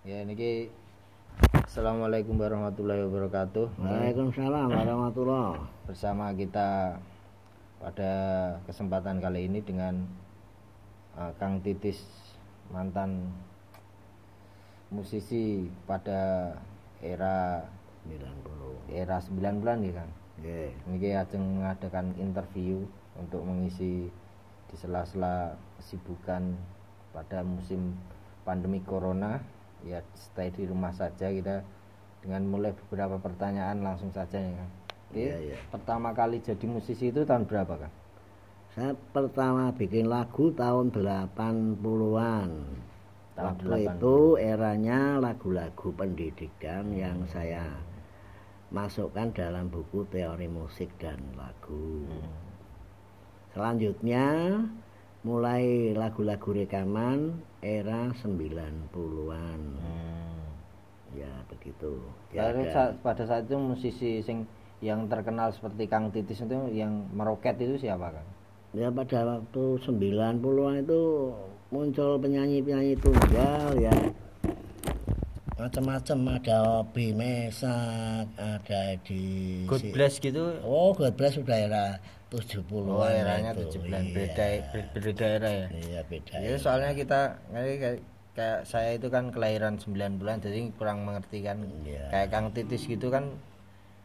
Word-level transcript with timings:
Ya 0.00 0.24
niki 0.24 0.72
Assalamualaikum 1.60 2.40
warahmatullahi 2.40 3.04
wabarakatuh. 3.04 3.84
Waalaikumsalam 3.84 4.72
warahmatullah. 4.72 5.60
Bersama 5.84 6.32
kita 6.32 6.96
pada 7.76 8.12
kesempatan 8.64 9.20
kali 9.20 9.44
ini 9.44 9.60
dengan 9.60 10.08
uh, 11.20 11.28
Kang 11.36 11.60
Titis 11.60 12.00
mantan 12.72 13.28
musisi 14.88 15.68
pada 15.84 16.56
era 17.04 17.60
90. 18.08 18.96
era 18.96 19.20
90-an 19.20 19.84
ya 19.84 19.92
Kang. 20.00 20.10
Nggih. 20.40 20.70
Niki 20.96 21.08
ajeng 21.12 21.44
mengadakan 21.60 22.16
interview 22.16 22.88
untuk 23.20 23.44
mengisi 23.44 24.08
di 24.64 24.76
sela-sela 24.80 25.60
kesibukan 25.76 26.56
pada 27.12 27.44
musim 27.44 28.00
pandemi 28.48 28.80
corona 28.80 29.59
ya 29.86 30.00
stay 30.16 30.52
di 30.52 30.68
rumah 30.68 30.92
saja 30.92 31.30
kita 31.32 31.64
dengan 32.20 32.44
mulai 32.48 32.72
beberapa 32.76 33.16
pertanyaan 33.16 33.80
langsung 33.80 34.12
saja 34.12 34.36
ya 34.36 34.64
Iya, 35.10 35.36
iya. 35.42 35.58
Pertama 35.74 36.14
kali 36.14 36.38
jadi 36.38 36.62
musisi 36.70 37.10
itu 37.10 37.26
tahun 37.26 37.46
berapa 37.50 37.74
Kang? 37.82 37.94
Saya 38.70 38.94
pertama 39.10 39.74
bikin 39.74 40.06
lagu 40.06 40.54
tahun 40.54 40.94
80-an. 40.94 42.50
Tahun 43.34 43.46
Waktu 43.58 43.66
80. 43.66 43.90
itu 43.90 44.16
eranya 44.38 45.18
lagu-lagu 45.18 45.88
pendidikan 45.98 46.94
yang 46.94 47.26
saya 47.26 47.66
masukkan 48.70 49.34
dalam 49.34 49.66
buku 49.66 50.06
teori 50.14 50.46
musik 50.46 50.94
dan 51.02 51.18
lagu. 51.34 52.06
Selanjutnya 53.50 54.54
mulai 55.20 55.92
lagu-lagu 55.92 56.48
rekaman 56.50 57.32
era 57.60 58.08
90-an. 58.16 59.60
Ya 61.12 61.32
begitu. 61.46 62.00
Ya, 62.30 62.48
saat- 62.70 62.96
pada 63.02 63.22
saat 63.26 63.44
itu 63.44 63.58
musisi 63.58 64.22
sing 64.22 64.46
yang 64.80 65.04
terkenal 65.06 65.52
seperti 65.52 65.84
Kang 65.84 66.08
Titis 66.08 66.40
itu 66.40 66.56
yang 66.72 67.04
meroket 67.12 67.58
itu 67.58 67.76
siapa 67.76 68.08
Kang? 68.10 68.28
Ya 68.72 68.88
pada 68.88 69.26
waktu 69.42 69.64
90-an 69.82 70.40
itu 70.80 71.02
muncul 71.68 72.16
penyanyi-penyanyi 72.16 72.94
tunggal 72.96 73.74
ya 73.76 73.92
macam-macam 75.60 76.40
ada 76.40 76.56
Obi 76.80 77.12
Mesak, 77.12 78.32
ada 78.32 78.82
di 79.04 79.22
God 79.68 79.76
si- 79.76 79.92
Bless 79.92 80.16
gitu. 80.16 80.56
Oh, 80.64 80.96
God 80.96 81.12
Bless 81.20 81.36
sudah 81.36 81.52
era 81.52 81.84
70-an. 82.30 82.94
Oh, 82.94 83.04
eranya 83.04 83.50
itu. 83.52 83.82
70-an 83.82 84.04
Iya. 84.06 84.14
beda 84.14 84.44
beda 84.96 85.26
era 85.26 85.50
ya. 85.50 85.66
Iya, 85.74 86.00
beda. 86.06 86.32
Ya 86.38 86.54
soalnya 86.56 86.94
kita 86.94 87.20
kayak, 87.50 88.00
kayak, 88.32 88.58
saya 88.64 88.94
itu 88.94 89.10
kan 89.10 89.34
kelahiran 89.34 89.76
90-an 89.76 90.38
jadi 90.38 90.70
kurang 90.78 91.02
mengerti 91.02 91.42
kan. 91.42 91.58
Iya. 91.82 92.06
Kayak 92.08 92.28
Kang 92.30 92.54
Titis 92.54 92.86
gitu 92.86 93.10
kan 93.10 93.34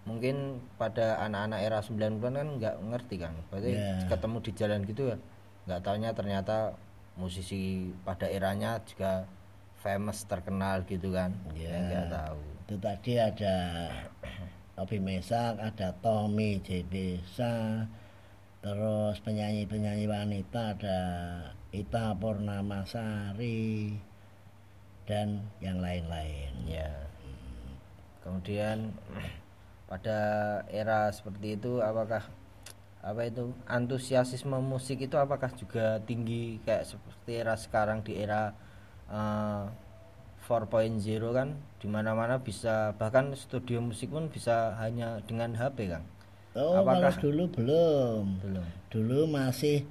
mungkin 0.05 0.61
pada 0.77 1.17
anak-anak 1.21 1.59
era 1.61 1.79
90-an 1.81 2.33
kan 2.33 2.47
nggak 2.57 2.75
ngerti 2.81 3.15
kan. 3.17 3.33
Berarti 3.49 3.71
Iya. 3.73 4.09
ketemu 4.09 4.37
di 4.41 4.51
jalan 4.53 4.81
gitu 4.83 5.03
ya 5.13 5.17
nggak 5.65 5.81
taunya 5.81 6.13
ternyata 6.13 6.77
musisi 7.17 7.89
pada 8.05 8.29
eranya 8.29 8.77
juga 8.85 9.25
famous 9.81 10.25
terkenal 10.25 10.85
gitu 10.85 11.09
kan. 11.09 11.33
Iya. 11.53 11.69
Ya, 11.69 11.77
nggak 11.81 12.05
tahu. 12.09 12.37
Itu 12.65 12.75
tadi 12.81 13.11
ada 13.17 13.55
Obi 14.75 14.97
Mesak, 14.99 15.55
ada 15.57 15.93
Tommy 16.03 16.59
Jedesa, 16.59 17.85
terus 18.65 19.21
penyanyi-penyanyi 19.21 20.09
wanita 20.09 20.73
ada 20.73 20.99
Ita 21.69 22.17
Purnamasari 22.17 23.93
dan 25.05 25.53
yang 25.61 25.85
lain-lain. 25.85 26.49
Ya. 26.65 26.89
Kemudian 28.25 28.89
pada 29.89 30.17
era 30.73 31.13
seperti 31.13 31.61
itu 31.61 31.77
apakah 31.77 32.25
apa 33.05 33.21
itu 33.29 33.53
antusiasme 33.69 34.57
musik 34.57 34.97
itu 34.97 35.13
apakah 35.13 35.53
juga 35.53 36.01
tinggi 36.01 36.57
kayak 36.65 36.89
seperti 36.89 37.37
era 37.37 37.53
sekarang 37.53 38.01
di 38.01 38.17
era 38.17 38.49
eh, 39.13 39.63
4.0 40.41 41.05
kan 41.37 41.53
di 41.77 41.85
mana-mana 41.85 42.41
bisa 42.41 42.97
bahkan 42.97 43.29
studio 43.37 43.77
musik 43.77 44.09
pun 44.09 44.25
bisa 44.33 44.73
hanya 44.81 45.21
dengan 45.29 45.53
HP 45.53 45.93
Kang 45.93 46.14
Oh, 46.55 46.79
Apakah- 46.79 47.11
kalau 47.11 47.19
dulu 47.19 47.43
belum. 47.51 48.23
belum 48.39 48.65
Dulu 48.87 49.19
masih 49.27 49.83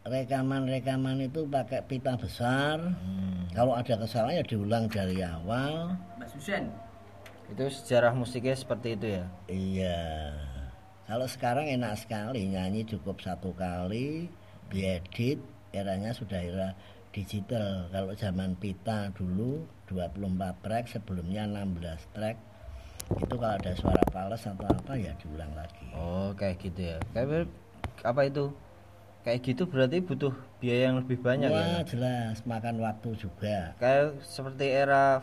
rekaman-rekaman 0.00 1.20
itu 1.20 1.44
pakai 1.44 1.84
pita 1.84 2.16
besar. 2.16 2.80
Hmm. 2.80 3.44
Kalau 3.52 3.76
ada 3.76 4.00
kesalahan 4.00 4.40
ya 4.40 4.44
diulang 4.46 4.88
dari 4.88 5.20
awal. 5.20 5.92
Mbak 6.16 6.28
Susen 6.30 6.72
itu 7.50 7.64
sejarah 7.68 8.14
musiknya 8.14 8.54
seperti 8.54 8.94
itu 8.94 9.06
ya 9.10 9.24
Iya. 9.46 10.02
Kalau 11.04 11.26
sekarang 11.26 11.66
enak 11.66 11.98
sekali 11.98 12.46
nyanyi 12.46 12.86
cukup 12.86 13.18
satu 13.18 13.50
kali 13.52 14.30
diedit 14.70 15.42
eranya 15.74 16.14
sudah 16.14 16.38
era 16.38 16.68
digital. 17.10 17.90
Kalau 17.90 18.14
zaman 18.14 18.54
pita 18.54 19.10
dulu 19.12 19.66
24 19.90 20.62
track 20.62 20.86
sebelumnya 20.88 21.44
16 21.44 22.06
track. 22.14 22.38
Itu 23.18 23.34
kalau 23.34 23.54
ada 23.58 23.72
suara 23.74 24.02
fals 24.14 24.42
atau 24.46 24.66
apa 24.70 24.92
ya 24.94 25.10
diulang 25.18 25.50
lagi. 25.58 25.86
oh 25.96 26.30
kayak 26.38 26.62
gitu 26.62 26.94
ya 26.94 26.96
kayak 27.10 27.50
apa 28.06 28.20
itu 28.24 28.44
kayak 29.26 29.40
gitu 29.44 29.62
berarti 29.66 29.98
butuh 30.00 30.32
biaya 30.62 30.88
yang 30.88 30.96
lebih 31.02 31.18
banyak 31.20 31.50
ya 31.50 31.58
Wah, 31.58 31.66
Kang? 31.82 31.88
jelas 31.90 32.36
makan 32.46 32.80
waktu 32.80 33.10
juga. 33.18 33.74
kayak 33.76 34.22
seperti 34.24 34.70
era 34.70 35.20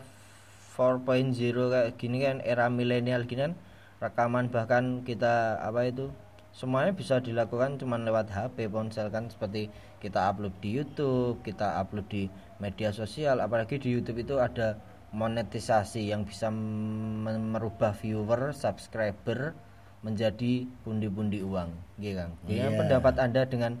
4.0 0.78 1.34
kayak 1.34 1.98
gini 1.98 2.18
kan 2.22 2.38
era 2.44 2.70
milenial 2.70 3.26
gini 3.26 3.50
kan 3.50 3.54
rekaman 3.98 4.46
bahkan 4.46 5.02
kita 5.02 5.58
apa 5.58 5.90
itu 5.90 6.12
semuanya 6.54 6.94
bisa 6.94 7.18
dilakukan 7.18 7.82
cuman 7.82 8.06
lewat 8.06 8.30
HP 8.30 8.70
ponsel 8.70 9.10
kan 9.10 9.26
seperti 9.26 9.70
kita 9.98 10.30
upload 10.30 10.54
di 10.62 10.78
YouTube 10.78 11.42
kita 11.42 11.82
upload 11.82 12.06
di 12.06 12.30
media 12.62 12.94
sosial 12.94 13.42
apalagi 13.42 13.82
di 13.82 13.90
YouTube 13.90 14.22
itu 14.22 14.38
ada 14.38 14.78
monetisasi 15.10 16.08
yang 16.08 16.28
bisa 16.28 16.52
merubah 16.52 17.96
viewer 17.96 18.52
subscriber 18.52 19.56
menjadi 20.00 20.68
pundi-pundi 20.84 21.42
uang 21.42 21.72
gitu 21.98 22.16
kan 22.16 22.30
Iya. 22.46 22.70
pendapat 22.76 23.14
anda 23.18 23.42
dengan 23.42 23.72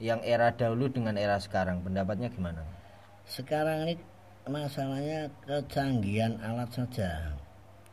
yang 0.00 0.24
era 0.24 0.50
dahulu 0.50 0.88
dengan 0.88 1.14
era 1.14 1.36
sekarang 1.36 1.84
pendapatnya 1.84 2.32
gimana 2.32 2.64
Sekarang 3.28 3.86
ini 3.86 3.94
masalahnya 4.50 5.30
kecanggihan 5.46 6.34
alat 6.42 6.66
saja. 6.74 7.30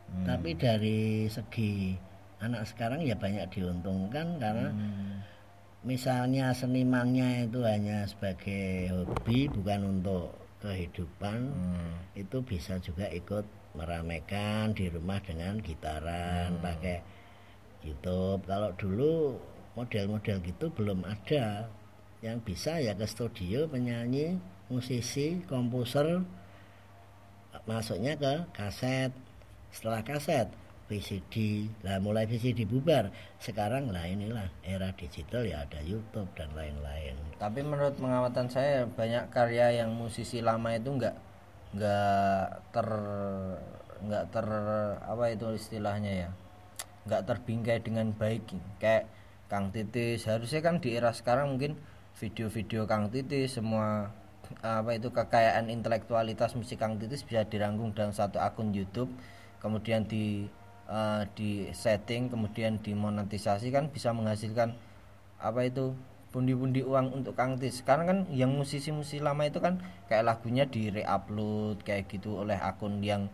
Hmm. 0.09 0.25
Tapi 0.25 0.57
dari 0.57 1.27
segi 1.29 1.93
anak 2.39 2.65
sekarang 2.65 3.05
ya 3.05 3.13
banyak 3.13 3.45
diuntungkan 3.51 4.39
karena 4.41 4.71
Hmm. 4.73 5.21
misalnya 5.85 6.55
senimannya 6.55 7.45
itu 7.45 7.61
hanya 7.61 8.07
sebagai 8.09 8.89
hobi 8.89 9.45
bukan 9.51 9.99
untuk 9.99 10.33
kehidupan 10.63 11.39
Hmm. 11.53 11.95
itu 12.17 12.37
bisa 12.41 12.81
juga 12.81 13.05
ikut 13.13 13.45
meramaikan 13.77 14.73
di 14.73 14.89
rumah 14.89 15.21
dengan 15.21 15.61
gitaran 15.61 16.57
Hmm. 16.57 16.63
pakai 16.65 16.97
YouTube 17.85 18.41
kalau 18.49 18.73
dulu 18.73 19.37
model-model 19.77 20.41
gitu 20.41 20.65
belum 20.73 21.05
ada 21.05 21.69
yang 22.25 22.41
bisa 22.41 22.81
ya 22.81 22.97
ke 22.97 23.05
studio 23.05 23.69
penyanyi 23.69 24.41
musisi 24.73 25.37
komposer 25.45 26.25
masuknya 27.69 28.17
ke 28.17 28.33
kaset 28.57 29.13
setelah 29.69 30.01
kaset 30.01 30.49
VCD 30.87 31.67
lah 31.83 31.99
mulai 31.99 32.23
VCD 32.25 32.63
bubar. 32.63 33.11
Sekarang 33.37 33.91
lah 33.91 34.07
inilah 34.07 34.47
era 34.63 34.95
digital 34.95 35.43
ya 35.43 35.67
ada 35.67 35.83
YouTube 35.83 36.31
dan 36.33 36.47
lain-lain. 36.55 37.15
Tapi 37.35 37.59
menurut 37.61 37.99
pengamatan 37.99 38.47
saya 38.47 38.87
banyak 38.87 39.27
karya 39.29 39.83
yang 39.83 39.91
musisi 39.91 40.39
lama 40.39 40.71
itu 40.73 40.89
nggak 40.95 41.15
nggak 41.75 42.47
ter 42.71 42.87
nggak 43.97 44.25
ter 44.31 44.47
apa 45.03 45.25
itu 45.27 45.47
istilahnya 45.53 46.11
ya? 46.27 46.29
Nggak 47.03 47.23
terbingkai 47.27 47.83
dengan 47.83 48.15
baik. 48.15 48.47
Kayak 48.79 49.11
Kang 49.51 49.75
Titis. 49.75 50.23
Harusnya 50.23 50.63
kan 50.63 50.79
di 50.79 50.95
era 50.95 51.11
sekarang 51.11 51.55
mungkin 51.55 51.75
video-video 52.15 52.87
Kang 52.87 53.11
Titis 53.11 53.59
semua 53.59 54.11
apa 54.63 54.95
itu 54.95 55.11
kekayaan 55.11 55.67
intelektualitas 55.67 56.55
musik 56.55 56.79
Kang 56.79 56.95
Titis 56.95 57.27
bisa 57.27 57.43
dirangkum 57.43 57.91
dalam 57.91 58.15
satu 58.15 58.39
akun 58.39 58.71
YouTube. 58.71 59.11
Kemudian 59.59 60.07
di 60.07 60.47
eh, 60.87 61.23
di 61.35 61.51
setting 61.71 62.31
kemudian 62.31 62.79
dimonetisasi 62.79 63.69
kan 63.69 63.91
bisa 63.91 64.11
menghasilkan 64.15 64.73
apa 65.37 65.67
itu 65.67 65.93
pundi-pundi 66.27 66.83
uang 66.83 67.23
untuk 67.23 67.33
Kang 67.39 67.55
Tis. 67.57 67.81
Sekarang 67.81 68.05
kan 68.05 68.19
yang 68.29 68.51
musisi-musisi 68.51 69.23
lama 69.23 69.47
itu 69.47 69.63
kan 69.63 69.79
kayak 70.11 70.27
lagunya 70.27 70.67
di 70.67 70.91
re-upload 70.91 71.81
kayak 71.83 72.11
gitu 72.11 72.43
oleh 72.43 72.59
akun 72.59 72.99
yang 73.01 73.31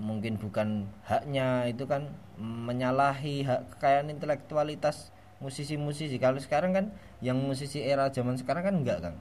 mungkin 0.00 0.40
bukan 0.40 0.88
haknya 1.04 1.68
itu 1.68 1.84
kan 1.84 2.08
menyalahi 2.40 3.44
hak 3.44 3.76
kekayaan 3.76 4.08
intelektualitas 4.08 5.12
musisi-musisi. 5.44 6.16
Kalau 6.16 6.40
sekarang 6.40 6.72
kan 6.72 6.86
yang 7.20 7.36
musisi 7.36 7.84
era 7.84 8.08
zaman 8.08 8.40
sekarang 8.40 8.64
kan 8.64 8.74
enggak, 8.80 8.98
Kang. 9.04 9.16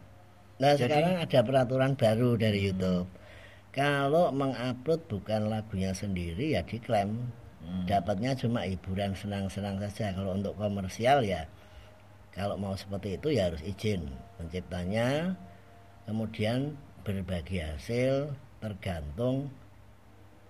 Nah 0.62 0.74
Jadi- 0.78 0.88
sekarang 0.94 1.16
ada 1.20 1.40
peraturan 1.44 1.92
baru 1.98 2.38
dari 2.38 2.60
YouTube. 2.72 3.08
kalau 3.72 4.36
mengupload 4.36 5.00
bukan 5.08 5.48
lagunya 5.48 5.96
sendiri 5.96 6.52
ya 6.52 6.60
diklaim 6.60 7.32
Hmm. 7.62 7.86
dapatnya 7.86 8.34
cuma 8.34 8.66
hiburan 8.66 9.14
senang-senang 9.14 9.78
saja 9.78 10.18
kalau 10.18 10.34
untuk 10.34 10.58
komersial 10.58 11.22
ya 11.22 11.46
kalau 12.34 12.58
mau 12.58 12.74
seperti 12.74 13.22
itu 13.22 13.38
ya 13.38 13.54
harus 13.54 13.62
izin 13.62 14.10
penciptanya 14.42 15.38
kemudian 16.10 16.74
berbagi 17.06 17.62
hasil 17.62 18.34
tergantung 18.62 19.54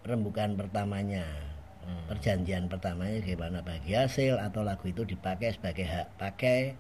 rembukan 0.08 0.56
pertamanya 0.56 1.28
Hmm. 1.82 2.06
perjanjian 2.06 2.70
pertamanya 2.70 3.26
gimana 3.26 3.66
bagi 3.66 3.98
hasil 3.98 4.38
atau 4.38 4.62
lagu 4.62 4.86
itu 4.86 5.02
dipakai 5.02 5.50
sebagai 5.58 5.82
hak 5.90 6.14
pakai 6.16 6.78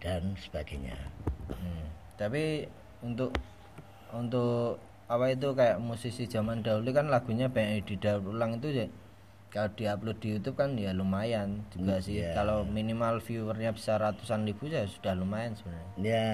dan 0.00 0.32
sebagainya 0.40 0.96
Hmm. 1.48 1.84
Tapi 2.16 2.64
untuk 3.04 3.32
untuk 4.10 4.80
apa 5.08 5.24
itu 5.28 5.48
kayak 5.50 5.80
musisi 5.80 6.24
zaman 6.24 6.60
dahulu 6.60 6.92
kan 6.92 7.08
lagunya 7.08 7.48
banyak 7.48 7.80
didaur 7.82 8.20
ulang 8.22 8.56
itu 8.56 8.68
ya 8.74 8.86
kalau 9.48 9.72
diupload 9.72 10.20
di 10.20 10.28
YouTube 10.30 10.54
kan 10.54 10.76
ya 10.76 10.92
lumayan 10.92 11.64
juga 11.72 11.96
sih 11.98 12.20
Iya. 12.20 12.36
kalau 12.36 12.68
minimal 12.68 13.16
viewernya 13.18 13.72
bisa 13.72 13.96
ratusan 13.96 14.44
ribu 14.44 14.68
ya 14.68 14.84
sudah 14.84 15.16
lumayan 15.16 15.56
sebenarnya 15.56 15.88
Ya, 15.96 16.28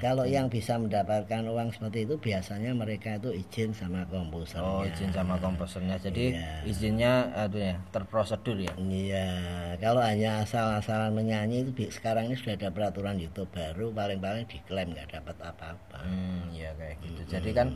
kalau 0.00 0.24
yang 0.24 0.48
bisa 0.48 0.74
mendapatkan 0.74 1.44
uang 1.44 1.68
seperti 1.70 2.08
itu 2.08 2.16
biasanya 2.16 2.72
mereka 2.72 3.20
itu 3.20 3.36
izin 3.36 3.70
sama 3.70 4.08
komposernya. 4.08 4.64
oh 4.64 4.82
izin 4.82 5.12
sama 5.12 5.36
komposernya 5.36 6.00
jadi 6.00 6.24
Iya. 6.32 6.48
izinnya 6.64 7.12
aduh 7.36 7.60
ya 7.60 7.76
terprosedur 7.92 8.56
ya 8.56 8.72
Iya, 8.80 9.28
kalau 9.76 10.00
hanya 10.00 10.40
asal-asalan 10.40 11.12
menyanyi 11.12 11.68
itu 11.68 11.92
sekarang 11.92 12.32
ini 12.32 12.40
sudah 12.40 12.56
ada 12.56 12.72
peraturan 12.72 13.20
YouTube 13.20 13.52
baru 13.52 13.92
paling-paling 13.92 14.48
diklaim 14.48 14.96
nggak 14.96 15.12
dapat 15.12 15.36
apa-apa. 15.44 16.00
hmm 16.02 16.56
ya 16.56 16.72
kayak 16.72 16.96
gitu 17.04 17.20
jadi 17.28 17.50
kan 17.52 17.68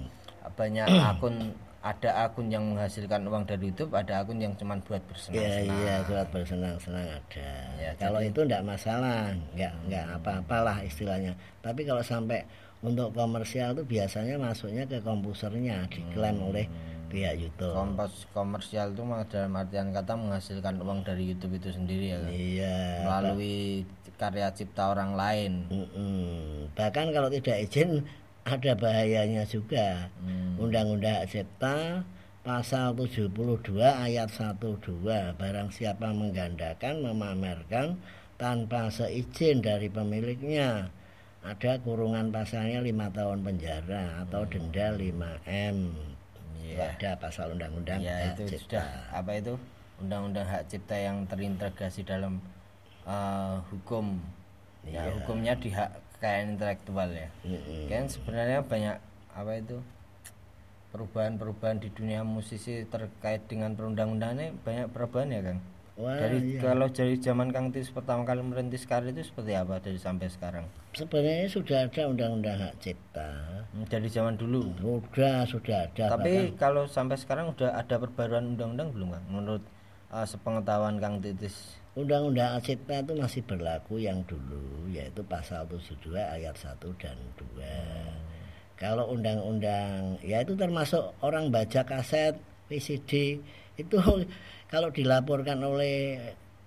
banyak 0.51 0.87
akun 1.11 1.37
ada 1.81 2.29
akun 2.29 2.53
yang 2.53 2.77
menghasilkan 2.77 3.25
uang 3.25 3.49
dari 3.49 3.73
YouTube 3.73 3.97
ada 3.97 4.21
akun 4.21 4.37
yang 4.37 4.53
cuma 4.53 4.77
buat 4.85 5.01
Iya 5.01 5.09
bersenang-senang 5.09 5.81
iya 5.81 5.95
surat 6.05 6.29
bersenang-senang 6.29 7.07
ada. 7.09 7.49
Ya, 7.81 7.91
kalau 7.97 8.21
itu 8.21 8.41
enggak 8.45 8.61
masalah, 8.61 9.33
enggak 9.57 9.73
enggak 9.89 10.05
apa-apalah 10.21 10.85
istilahnya. 10.85 11.33
Tapi 11.65 11.89
kalau 11.89 12.05
sampai 12.05 12.45
untuk 12.85 13.17
komersial 13.17 13.73
itu 13.73 13.85
biasanya 13.87 14.37
masuknya 14.37 14.85
ke 14.85 15.01
komposernya 15.01 15.89
diklaim 15.89 16.37
oleh 16.41 16.69
pihak 17.11 17.37
YouTube. 17.37 17.75
kompos 17.75 18.29
komersial 18.31 18.95
itu 18.95 19.03
dalam 19.27 19.53
artian 19.53 19.91
kata 19.91 20.15
menghasilkan 20.15 20.79
uang 20.79 21.03
dari 21.03 21.33
YouTube 21.33 21.59
itu 21.59 21.75
sendiri 21.75 22.15
ya 22.15 22.19
kan 22.23 22.31
Iya. 22.31 22.79
melalui 23.03 23.83
karya 24.15 24.49
cipta 24.55 24.95
orang 24.95 25.19
lain 25.19 25.53
Mm-mm. 25.69 26.71
Bahkan 26.73 27.07
kalau 27.11 27.27
tidak 27.27 27.67
izin 27.67 28.05
ada 28.45 28.73
bahayanya 28.75 29.45
juga. 29.45 30.09
Hmm. 30.23 30.57
Undang-Undang 30.59 31.25
Hak 31.25 31.29
Cipta 31.31 32.05
pasal 32.41 32.97
72 32.97 33.29
ayat 33.85 34.33
12 34.33 35.37
barang 35.37 35.69
siapa 35.71 36.09
menggandakan 36.17 37.05
memamerkan 37.05 38.01
tanpa 38.41 38.89
seizin 38.89 39.61
dari 39.61 39.93
pemiliknya 39.93 40.89
ada 41.45 41.77
kurungan 41.85 42.33
pasalnya 42.33 42.81
lima 42.81 43.13
tahun 43.13 43.45
penjara 43.45 44.25
atau 44.25 44.49
denda 44.49 44.97
5 44.97 45.13
m 45.45 45.77
Iya. 46.61 46.93
ada 46.97 47.11
pasal 47.19 47.57
undang-undang 47.57 47.99
ya 47.99 48.31
hak 48.31 48.41
itu 48.47 48.57
cipta 48.57 48.79
sudah 48.79 48.89
apa 49.11 49.31
itu 49.37 49.55
undang-undang 49.99 50.47
hak 50.47 50.65
cipta 50.71 50.97
yang 50.97 51.25
terintegrasi 51.27 52.05
dalam 52.07 52.39
eh, 53.05 53.57
hukum 53.69 54.17
ya 54.87 55.09
Iya. 55.09 55.13
hukumnya 55.21 55.53
di 55.61 55.69
hak 55.73 55.91
kekayaan 56.21 56.61
intelektual 56.61 57.09
ya. 57.09 57.33
Mm-mm. 57.49 57.89
kan 57.89 58.05
sebenarnya 58.13 58.61
banyak 58.61 58.97
apa 59.33 59.53
itu 59.57 59.81
perubahan-perubahan 60.93 61.81
di 61.81 61.89
dunia 61.89 62.21
musisi 62.21 62.85
terkait 62.85 63.49
dengan 63.49 63.73
perundang-undangannya 63.73 64.53
banyak 64.61 64.87
perubahan 64.93 65.33
ya 65.33 65.41
Kang? 65.41 65.61
Wah, 66.01 66.17
dari 66.17 66.57
iya. 66.57 66.61
kalau 66.65 66.89
dari 66.89 67.17
zaman 67.21 67.53
Kang 67.53 67.73
Tis 67.73 67.93
pertama 67.93 68.25
kali 68.25 68.41
merintis 68.41 68.89
karir 68.89 69.13
itu 69.13 69.25
seperti 69.25 69.53
apa 69.57 69.81
dari 69.81 69.97
sampai 70.01 70.29
sekarang? 70.33 70.65
Sebenarnya 70.97 71.49
sudah 71.49 71.89
ada 71.89 72.03
undang-undang 72.09 72.57
hak 72.57 72.75
cipta. 72.81 73.29
Hmm, 73.73 73.85
dari 73.89 74.09
zaman 74.09 74.37
dulu? 74.37 74.77
Sudah 74.81 75.45
sudah 75.49 75.89
ada 75.89 76.05
tapi 76.17 76.57
kalau 76.57 76.89
sampai 76.89 77.17
sekarang 77.17 77.53
udah 77.53 77.77
ada 77.77 77.97
perbaruan 77.97 78.57
undang-undang 78.57 78.93
belum 78.93 79.09
Kang? 79.17 79.25
Menurut 79.29 79.65
eh, 80.13 80.27
sepengetahuan 80.29 81.01
Kang 81.01 81.21
Titis 81.21 81.80
Undang-Undang 81.99 82.63
Cipta 82.63 83.03
itu 83.03 83.19
masih 83.19 83.43
berlaku 83.43 83.99
yang 83.99 84.23
dulu 84.23 84.87
yaitu 84.95 85.27
pasal 85.27 85.67
72 85.67 86.15
ayat 86.23 86.55
1 86.55 86.79
dan 87.03 87.19
2. 87.35 88.79
Kalau 88.79 89.11
undang-undang 89.11 90.23
ya 90.23 90.41
itu 90.47 90.55
termasuk 90.55 91.13
orang 91.21 91.51
baca 91.51 91.83
kaset 91.83 92.39
VCD 92.71 93.43
itu 93.75 93.97
kalau 94.73 94.89
dilaporkan 94.95 95.59
oleh 95.67 96.17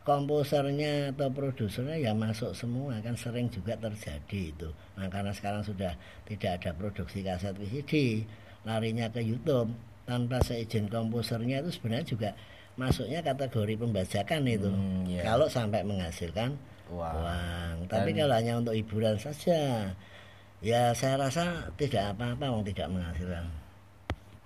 komposernya 0.04 1.16
atau 1.16 1.31
produsernya 1.31 1.96
ya 1.96 2.12
masuk 2.12 2.52
semua 2.52 3.00
kan 3.00 3.16
sering 3.16 3.48
juga 3.48 3.80
terjadi 3.80 4.52
itu. 4.52 4.70
Nah 5.00 5.08
karena 5.08 5.31
sekarang 5.31 5.64
sudah 5.64 5.96
tidak 6.28 6.60
ada 6.60 6.75
produksi 6.75 7.24
kaset 7.24 7.56
VCD 7.56 8.28
larinya 8.68 9.08
ke 9.08 9.24
YouTube 9.24 9.72
tanpa 10.04 10.44
seizin 10.44 10.92
komposernya 10.92 11.64
itu 11.64 11.80
sebenarnya 11.80 12.08
juga 12.12 12.30
masuknya 12.75 13.22
kategori 13.22 13.74
pembajakan 13.75 14.42
itu 14.44 14.68
Hmm, 14.68 15.06
iya. 15.06 15.22
kalau 15.24 15.46
sampai 15.46 15.81
menghasilkan 15.81 16.58
Wah. 16.90 17.14
uang 17.14 17.86
tapi 17.88 18.12
kalau 18.12 18.34
hanya 18.34 18.58
untuk 18.58 18.74
hiburan 18.74 19.16
saja 19.16 19.90
ya 20.60 20.92
saya 20.92 21.16
rasa 21.18 21.44
tidak 21.75 22.12
apa-apa 22.12 22.50
wong 22.50 22.64
tidak 22.64 22.88
menghasilkan 22.88 23.46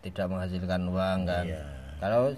tidak 0.02 0.28
menghasilkan 0.28 0.82
uang 0.86 1.20
kan 1.24 1.46
Iya. 1.46 1.64
kalau 1.98 2.32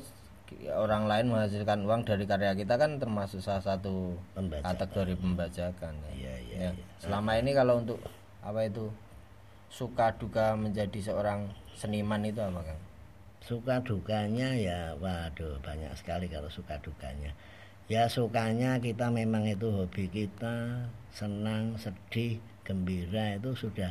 orang 0.76 1.06
lain 1.06 1.26
menghasilkan 1.28 1.86
uang 1.86 2.02
dari 2.04 2.26
karya 2.26 2.54
kita 2.54 2.74
kan 2.74 2.98
termasuk 2.98 3.38
salah 3.38 3.62
satu 3.62 4.18
Pembajakan. 4.34 4.66
kategori 4.68 5.14
pembajakan 5.16 5.94
ya. 6.04 6.12
Iya, 6.12 6.34
iya, 6.40 6.58
Ya. 6.60 6.72
selama 6.98 7.38
ini 7.38 7.54
kalau 7.54 7.78
untuk 7.78 8.02
apa 8.42 8.66
itu 8.66 8.90
suka 9.70 10.10
duka 10.16 10.54
menjadi 10.56 10.98
seorang 11.04 11.46
seniman 11.72 12.22
itu 12.24 12.42
apa 12.42 12.62
kan 12.64 12.78
suka 13.50 13.82
dukanya 13.82 14.54
ya 14.54 14.94
waduh 15.02 15.58
banyak 15.66 15.90
sekali 15.98 16.30
kalau 16.30 16.54
suka 16.54 16.78
dukanya 16.86 17.34
ya 17.90 18.06
sukanya 18.06 18.78
kita 18.78 19.10
memang 19.10 19.50
itu 19.50 19.74
hobi 19.74 20.06
kita 20.06 20.86
senang 21.10 21.74
sedih 21.82 22.38
gembira 22.62 23.42
itu 23.42 23.58
sudah 23.58 23.90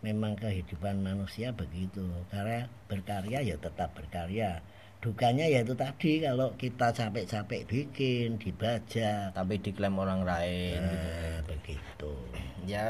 memang 0.00 0.38
kehidupan 0.38 1.02
manusia 1.02 1.50
begitu. 1.50 2.06
Karena 2.30 2.70
berkarya 2.86 3.42
ya 3.42 3.56
tetap 3.58 3.92
berkarya. 3.92 4.62
Dukanya 4.98 5.46
ya 5.46 5.62
itu 5.62 5.78
tadi 5.78 6.18
kalau 6.18 6.50
kita 6.58 6.90
capek-capek 6.90 7.62
bikin 7.68 8.38
dibaca. 8.38 9.30
Tapi 9.30 9.54
diklaim 9.62 9.94
orang 9.98 10.26
lain 10.26 10.78
gitu. 10.82 11.06
nah, 11.06 11.38
begitu. 11.46 12.12
Ya 12.66 12.86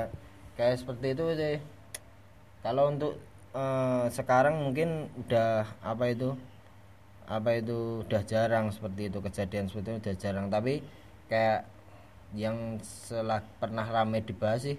kayak 0.56 0.80
seperti 0.80 1.14
itu 1.14 1.24
deh 1.36 1.58
kalau 2.66 2.90
untuk 2.90 3.14
eh, 3.54 4.04
sekarang 4.12 4.60
mungkin 4.64 5.08
udah 5.24 5.64
apa 5.84 6.12
itu 6.12 6.34
apa 7.28 7.60
itu 7.60 8.08
udah 8.08 8.22
jarang 8.24 8.72
seperti 8.72 9.12
itu 9.12 9.20
kejadian 9.20 9.68
seperti 9.68 9.88
itu 9.92 10.00
udah 10.00 10.16
jarang. 10.16 10.46
Tapi 10.48 10.80
kayak 11.28 11.68
yang 12.36 12.80
setelah 12.84 13.40
pernah 13.60 13.84
rame 13.88 14.20
dibahas 14.20 14.68
sih 14.68 14.76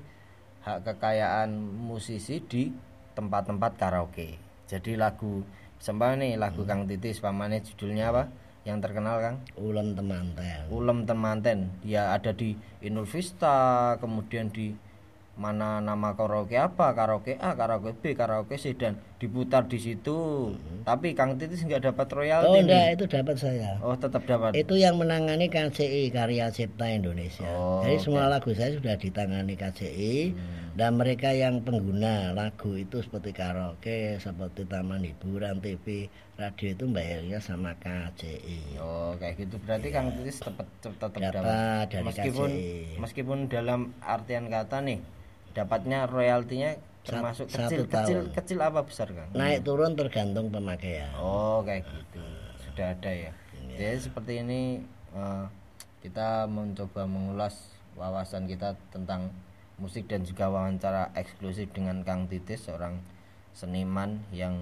hak 0.66 0.86
kekayaan 0.86 1.50
musisi 1.62 2.42
di 2.42 2.74
tempat-tempat 3.18 3.72
karaoke. 3.78 4.38
Jadi 4.70 4.98
lagu 4.98 5.42
sembah 5.80 6.20
nih 6.20 6.38
lagu 6.38 6.68
Kang 6.68 6.86
Titis 6.86 7.24
pamane 7.24 7.64
judulnya 7.64 8.14
apa? 8.14 8.24
Yang 8.68 8.78
terkenal 8.86 9.18
Kang? 9.24 9.38
Ulem 9.58 9.96
temanten. 9.98 10.68
Ulem 10.70 11.08
Temanten. 11.08 11.74
Ya 11.82 12.14
ada 12.14 12.36
di 12.36 12.54
Inul 12.84 13.08
Vista 13.08 13.96
kemudian 13.98 14.52
di 14.52 14.76
mana 15.40 15.80
nama 15.80 16.12
karaoke 16.14 16.54
apa 16.54 16.92
karaoke 16.92 17.40
A 17.40 17.56
karaoke 17.56 17.96
B 17.96 18.12
karaoke 18.12 18.60
C 18.60 18.76
dan 18.76 19.00
diputar 19.16 19.66
di 19.66 19.80
situ. 19.80 20.52
Tapi 20.84 21.12
Kang 21.12 21.36
Titis 21.36 21.64
nggak 21.64 21.88
dapat 21.88 22.08
oh 22.08 22.16
royalti 22.18 22.48
nih. 22.52 22.62
enggak 22.62 22.88
itu 22.94 23.06
dapat 23.08 23.36
saya. 23.36 23.80
Oh 23.80 23.96
tetap 23.96 24.24
dapat. 24.24 24.52
Itu 24.54 24.76
yang 24.76 24.96
menangani 24.96 25.48
KCI 25.48 26.08
Karya 26.10 26.52
Cipta 26.52 26.88
Indonesia. 26.88 27.48
Oh, 27.50 27.80
Jadi 27.82 27.98
semua 27.98 28.28
lagu 28.28 28.52
saya 28.52 28.76
sudah 28.76 28.96
ditangani 28.96 29.56
KCI 29.56 30.36
dan 30.76 30.96
mereka 30.96 31.32
yang 31.32 31.60
pengguna 31.60 32.32
lagu 32.32 32.76
itu 32.76 33.00
seperti 33.00 33.32
karaoke, 33.32 34.16
seperti 34.18 34.64
taman 34.64 35.04
hiburan, 35.04 35.60
TV, 35.60 36.08
radio 36.36 36.68
itu 36.70 36.86
bayarnya 36.86 37.40
sama 37.40 37.76
KCI. 37.76 38.76
oh 38.78 39.16
kayak 39.16 39.36
gitu. 39.38 39.56
Berarti 39.60 39.88
Kang 39.90 40.12
Titis 40.14 40.40
tetap 40.40 40.68
tetap 40.80 41.12
Dapat 41.12 41.32
dapat. 41.34 41.86
dari 41.90 42.04
meskipun 42.06 42.50
KCI. 42.50 43.00
meskipun 43.00 43.38
dalam 43.48 43.80
artian 44.00 44.48
kata 44.48 44.80
nih 44.82 45.00
dapatnya 45.54 46.06
royaltinya 46.06 46.78
termasuk 47.04 47.50
kecil 47.50 47.66
satu 47.66 47.84
kecil 47.90 48.20
tahun. 48.28 48.36
kecil 48.38 48.60
apa 48.62 48.80
besar 48.86 49.08
Kang? 49.10 49.30
Naik 49.34 49.66
turun 49.66 49.98
tergantung 49.98 50.54
pemakaian. 50.54 51.10
Oh 51.18 51.66
kayak 51.66 51.88
gitu. 51.90 52.22
Sudah 52.70 52.94
ada 52.94 53.12
ya. 53.12 53.32
Jadi 53.80 53.98
seperti 53.98 54.34
ini 54.44 54.84
eh, 55.16 55.46
kita 56.04 56.46
mencoba 56.52 57.08
mengulas 57.08 57.72
wawasan 57.96 58.48
kita 58.48 58.76
tentang 58.92 59.32
musik 59.80 60.12
dan 60.12 60.28
juga 60.28 60.52
wawancara 60.52 61.16
eksklusif 61.16 61.72
dengan 61.72 62.04
Kang 62.04 62.28
Titis 62.28 62.68
seorang 62.68 63.00
seniman 63.56 64.20
yang 64.36 64.60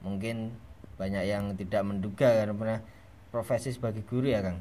mungkin 0.00 0.56
banyak 0.96 1.28
yang 1.28 1.54
tidak 1.54 1.84
menduga 1.84 2.32
karena 2.32 2.54
pernah 2.56 2.80
profesi 3.28 3.70
sebagai 3.70 4.02
guru 4.08 4.32
ya 4.32 4.40
Kang? 4.40 4.58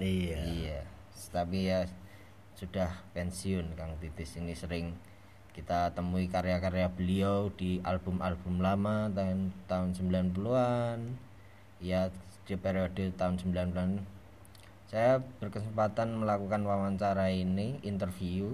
Iya. 0.00 0.40
Iya. 0.40 0.80
Tapi 1.30 1.58
ya 1.68 1.84
sudah 2.56 2.88
pensiun 3.12 3.76
Kang 3.76 4.00
Titis. 4.00 4.40
Ini 4.40 4.56
sering 4.56 4.96
kita 5.52 5.92
temui 5.92 6.28
karya-karya 6.28 6.88
beliau 6.92 7.52
di 7.52 7.80
album-album 7.84 8.60
lama 8.60 9.08
tahun 9.12 9.52
tahun 9.64 9.96
90-an 9.96 11.16
ya 11.80 12.12
di 12.44 12.54
periode 12.60 13.12
tahun 13.16 13.40
90-an 13.40 14.04
saya 14.86 15.18
berkesempatan 15.40 16.20
melakukan 16.20 16.60
wawancara 16.60 17.32
ini 17.32 17.80
interview 17.80 18.52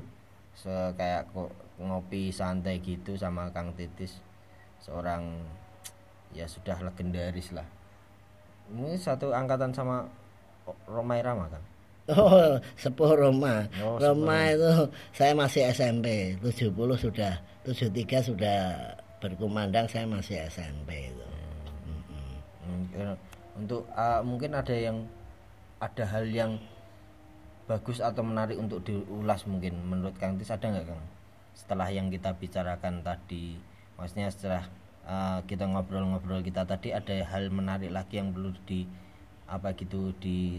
se 0.54 0.71
kayak 0.94 1.26
kok 1.35 1.50
ngopi 1.82 2.30
santai 2.30 2.78
gitu 2.78 3.18
sama 3.18 3.50
Kang 3.50 3.75
Titis 3.75 4.23
seorang 4.78 5.42
ya 6.30 6.47
sudah 6.47 6.78
legendaris 6.80 7.50
lah. 7.50 7.66
Ini 8.71 8.94
satu 8.94 9.35
angkatan 9.35 9.75
sama 9.75 10.06
Romai 10.87 11.18
Rama 11.21 11.50
kan 11.50 11.72
Oh, 12.11 12.59
sepuh 12.75 13.14
Roma. 13.14 13.71
Oh, 13.78 13.94
Roma 13.94 14.50
itu 14.50 14.90
saya 15.14 15.38
masih 15.38 15.71
SMP, 15.71 16.35
70 16.42 16.75
sudah, 16.99 17.38
73 17.62 18.26
sudah 18.26 18.59
berkumandang, 19.23 19.87
saya 19.87 20.02
masih 20.11 20.42
SMP 20.50 21.14
itu. 21.14 21.26
Hmm, 22.66 22.85
eh, 22.99 23.14
untuk 23.54 23.87
uh, 23.94 24.18
mungkin 24.26 24.50
ada 24.59 24.75
yang 24.75 25.06
ada 25.78 26.02
hal 26.06 26.26
yang 26.26 26.59
bagus 27.71 28.02
atau 28.02 28.26
menarik 28.26 28.59
untuk 28.59 28.82
diulas 28.82 29.47
mungkin 29.47 29.78
menurut 29.87 30.18
Kang 30.18 30.35
Tis 30.38 30.50
ada 30.50 30.66
nggak 30.66 30.87
Kang? 30.90 31.02
Setelah 31.54 31.88
yang 31.94 32.11
kita 32.11 32.35
bicarakan 32.35 33.06
tadi 33.06 33.59
maksudnya 33.94 34.30
setelah 34.35 34.66
uh, 35.06 35.38
kita 35.47 35.71
ngobrol-ngobrol 35.71 36.42
kita 36.42 36.66
tadi 36.66 36.90
ada 36.90 37.14
hal 37.30 37.50
menarik 37.54 37.94
lagi 37.94 38.18
yang 38.18 38.35
perlu 38.35 38.50
di 38.66 38.87
apa 39.52 39.76
gitu 39.76 40.16
di 40.16 40.56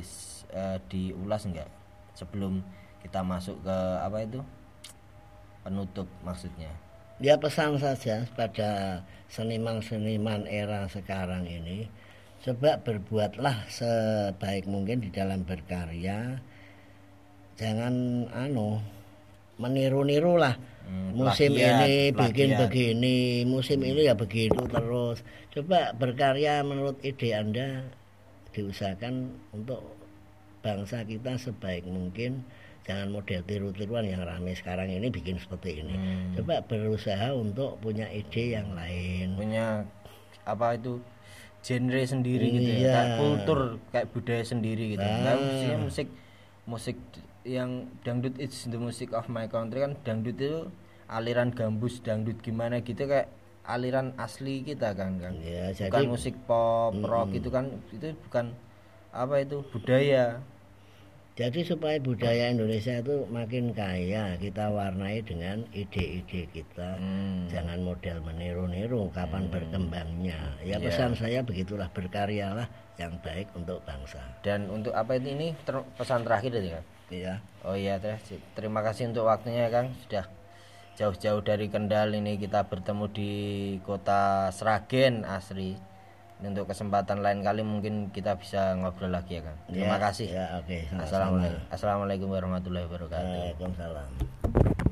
uh, 0.54 0.78
diulas 0.86 1.50
enggak 1.50 1.66
sebelum 2.14 2.62
kita 3.02 3.26
masuk 3.26 3.58
ke 3.66 3.78
apa 4.06 4.18
itu? 4.22 4.40
Penutup 5.66 6.06
maksudnya. 6.22 6.70
Ya 7.18 7.40
pesan 7.42 7.82
saja 7.82 8.30
pada 8.38 9.02
seniman-seniman 9.34 10.46
era 10.46 10.86
sekarang 10.92 11.50
ini. 11.50 11.90
Coba 12.44 12.78
berbuatlah 12.84 13.66
sebaik 13.72 14.68
mungkin 14.68 15.00
di 15.00 15.10
dalam 15.10 15.48
berkarya. 15.48 16.38
Jangan 17.56 18.28
anu 18.36 18.84
meniru-niru 19.62 20.42
lah 20.42 20.58
hmm, 20.90 21.14
musim 21.14 21.54
plagiat, 21.54 21.86
ini 21.86 21.94
bikin 22.10 22.50
begini 22.58 23.20
musim 23.46 23.80
hmm. 23.80 23.90
ini 23.94 24.02
ya 24.10 24.16
begitu 24.18 24.60
terus. 24.68 25.24
Coba 25.54 25.94
berkarya 25.96 26.66
menurut 26.66 27.00
ide 27.06 27.30
anda 27.32 27.86
diusahakan 28.54 29.34
untuk 29.52 29.82
bangsa 30.64 31.04
kita 31.04 31.36
sebaik 31.36 31.84
mungkin 31.84 32.46
jangan 32.84 33.12
model 33.12 33.42
tiru-tiruan 33.48 34.08
yang 34.08 34.24
ramai 34.24 34.56
sekarang 34.56 34.92
ini 34.92 35.08
bikin 35.08 35.40
seperti 35.40 35.84
ini 35.84 35.96
hmm. 35.96 36.40
coba 36.40 36.64
berusaha 36.64 37.32
untuk 37.36 37.80
punya 37.80 38.08
ide 38.12 38.60
yang 38.60 38.72
lain 38.76 39.36
punya 39.40 39.88
apa 40.44 40.76
itu 40.76 41.00
genre 41.64 42.04
sendiri 42.04 42.48
iya. 42.48 42.56
gitu 42.60 42.70
ya 42.70 42.76
iya. 42.76 42.92
kayak 42.92 43.12
kultur 43.20 43.60
kayak 43.96 44.08
budaya 44.12 44.44
sendiri 44.44 44.84
gitu 44.96 45.04
ah. 45.04 45.20
nah, 45.24 45.36
musiknya 45.40 45.78
musik 45.80 46.08
musik 46.64 46.98
yang 47.44 47.72
dangdut 48.04 48.36
it's 48.40 48.68
the 48.68 48.80
music 48.80 49.16
of 49.16 49.28
my 49.32 49.48
country 49.48 49.80
kan 49.80 49.96
dangdut 50.04 50.36
itu 50.36 50.68
aliran 51.08 51.56
gambus 51.56 52.04
dangdut 52.04 52.40
gimana 52.44 52.84
gitu 52.84 53.08
kayak 53.08 53.32
aliran 53.64 54.12
asli 54.20 54.64
kita 54.64 54.92
kan 54.92 55.20
kan 55.24 55.34
ya, 55.40 55.72
bukan 55.72 56.04
jadi, 56.04 56.08
musik 56.08 56.36
pop 56.44 56.92
mm, 56.92 57.04
rock 57.08 57.30
itu 57.32 57.50
kan. 57.50 57.72
Itu 57.92 58.12
bukan 58.28 58.52
apa 59.14 59.36
itu 59.40 59.64
budaya. 59.72 60.44
Jadi 61.34 61.66
supaya 61.66 61.98
budaya 61.98 62.54
Indonesia 62.54 63.02
itu 63.02 63.26
makin 63.26 63.74
kaya 63.74 64.38
kita 64.38 64.70
warnai 64.70 65.26
dengan 65.26 65.66
ide-ide 65.74 66.46
kita. 66.54 67.02
Hmm. 67.02 67.50
jangan 67.50 67.82
model 67.82 68.22
meniru-niru 68.22 69.10
kapan 69.10 69.50
hmm. 69.50 69.54
berkembangnya. 69.54 70.38
Ya 70.62 70.78
yeah. 70.78 70.80
pesan 70.80 71.18
saya 71.18 71.42
begitulah 71.42 71.90
berkaryalah 71.90 72.70
yang 73.02 73.18
baik 73.26 73.50
untuk 73.58 73.82
bangsa. 73.82 74.22
Dan 74.46 74.70
untuk 74.70 74.94
apa 74.94 75.18
ini 75.18 75.30
ini 75.34 75.48
ter 75.66 75.82
pesan 75.98 76.22
terakhir 76.22 76.54
tadi 76.54 76.70
kan 76.70 76.86
iya. 77.10 77.34
Oh 77.66 77.74
iya 77.74 77.98
terima 78.54 78.86
kasih 78.86 79.10
untuk 79.10 79.26
waktunya 79.26 79.70
Kang 79.74 79.94
sudah 80.06 80.26
jauh-jauh 80.94 81.42
dari 81.42 81.70
Kendal 81.74 82.14
ini 82.14 82.38
kita 82.38 82.70
bertemu 82.70 83.06
di 83.10 83.32
kota 83.82 84.54
Sragen 84.54 85.26
Asri. 85.26 85.76
Untuk 86.44 86.68
kesempatan 86.68 87.24
lain 87.24 87.40
kali 87.40 87.64
mungkin 87.64 88.12
kita 88.12 88.36
bisa 88.36 88.76
ngobrol 88.76 89.16
lagi 89.16 89.40
ya 89.40 89.48
kan 89.48 89.56
terima 89.64 89.96
ya, 89.96 90.12
kasih. 90.12 90.28
ya, 90.28 90.46
okay. 90.60 90.92
assalamualaikum 90.92 91.62
assalamualaikum 91.72 92.28
warahmatullahi 92.36 92.84
wabarakatuh. 92.84 93.32
Waalaikumsalam 93.32 94.92